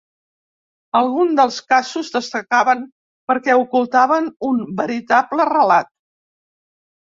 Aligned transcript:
Alguns 0.99 1.35
dels 1.39 1.59
casos 1.73 2.09
destacaven 2.15 2.83
perquè 3.33 3.59
ocultaven 3.61 4.33
un 4.51 4.67
veritable 4.83 5.49
relat. 5.55 5.95